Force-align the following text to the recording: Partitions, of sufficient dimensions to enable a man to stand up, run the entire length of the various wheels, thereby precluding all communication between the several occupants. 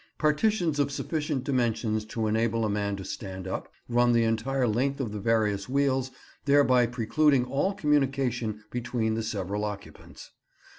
Partitions, 0.17 0.79
of 0.79 0.91
sufficient 0.91 1.43
dimensions 1.43 2.05
to 2.05 2.25
enable 2.25 2.65
a 2.65 2.69
man 2.71 2.95
to 2.95 3.05
stand 3.05 3.47
up, 3.47 3.71
run 3.87 4.13
the 4.13 4.23
entire 4.23 4.67
length 4.67 4.99
of 4.99 5.11
the 5.11 5.19
various 5.19 5.69
wheels, 5.69 6.09
thereby 6.45 6.87
precluding 6.87 7.45
all 7.45 7.75
communication 7.75 8.63
between 8.71 9.13
the 9.13 9.21
several 9.21 9.63
occupants. 9.63 10.31